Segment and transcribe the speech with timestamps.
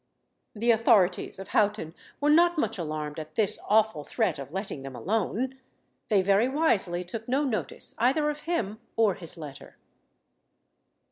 [0.55, 4.95] The authorities of Houghton were not much alarmed at this awful threat of letting them
[4.95, 5.59] alone.
[6.09, 9.77] They very wisely took no notice either of him or his letter.